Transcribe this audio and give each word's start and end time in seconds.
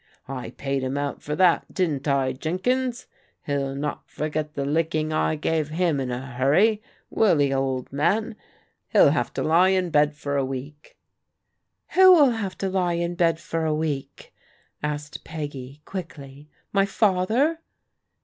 I 0.27 0.49
paid 0.49 0.81
him 0.83 0.97
out 0.97 1.21
for 1.21 1.35
that, 1.35 1.71
didn't 1.71 2.07
I, 2.07 2.31
Jenkins? 2.33 3.05
He'll 3.45 3.75
not 3.75 4.09
forget 4.09 4.55
the 4.55 4.65
licking 4.65 5.13
I 5.13 5.35
gave 5.35 5.69
him 5.69 5.99
in 5.99 6.09
a 6.09 6.25
hurry, 6.25 6.81
will 7.11 7.37
he, 7.37 7.53
old 7.53 7.93
man? 7.93 8.35
He'll 8.87 9.11
have 9.11 9.31
to 9.33 9.43
lie 9.43 9.69
in 9.69 9.91
bed 9.91 10.15
for 10.15 10.35
a 10.37 10.43
week.'*" 10.43 10.97
Who'll 11.93 12.31
have 12.31 12.57
to 12.57 12.69
lie 12.69 12.93
in 12.93 13.13
bed 13.13 13.39
for 13.39 13.63
a 13.63 13.75
week?" 13.75 14.33
asked 14.81 15.23
Peggy 15.23 15.83
quickly. 15.85 16.49
"My 16.73 16.87
father?" 16.87 17.59